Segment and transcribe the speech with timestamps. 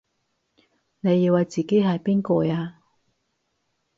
[1.01, 2.81] 你以為自己係邊個啊？